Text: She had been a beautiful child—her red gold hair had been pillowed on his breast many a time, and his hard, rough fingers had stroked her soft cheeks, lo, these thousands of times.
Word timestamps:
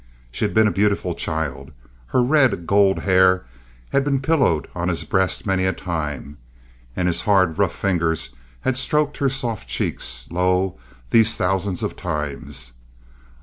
She 0.31 0.45
had 0.45 0.55
been 0.55 0.65
a 0.67 0.71
beautiful 0.71 1.13
child—her 1.13 2.23
red 2.23 2.65
gold 2.65 3.01
hair 3.01 3.45
had 3.91 4.03
been 4.03 4.19
pillowed 4.19 4.67
on 4.73 4.87
his 4.89 5.03
breast 5.03 5.45
many 5.45 5.63
a 5.67 5.73
time, 5.73 6.39
and 6.95 7.07
his 7.07 7.21
hard, 7.21 7.59
rough 7.59 7.75
fingers 7.75 8.31
had 8.61 8.79
stroked 8.79 9.17
her 9.17 9.29
soft 9.29 9.67
cheeks, 9.69 10.25
lo, 10.31 10.79
these 11.11 11.37
thousands 11.37 11.83
of 11.83 11.95
times. 11.95 12.73